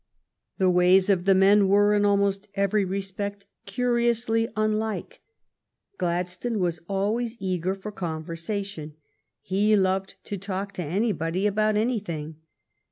The 0.57 0.67
ways 0.67 1.11
of 1.11 1.25
the 1.25 1.35
men 1.35 1.67
were 1.67 1.93
in 1.93 2.05
almost 2.05 2.47
every 2.55 2.83
respect 2.83 3.45
curiously 3.67 4.49
unlike. 4.55 5.21
Gladstone 5.99 6.57
was 6.57 6.79
always 6.89 7.37
eager 7.39 7.75
for 7.75 7.91
conversation. 7.91 8.95
He 9.43 9.75
loved 9.75 10.15
to 10.23 10.39
talk 10.39 10.71
to 10.73 10.83
anybody 10.83 11.45
about 11.45 11.77
anything. 11.77 12.37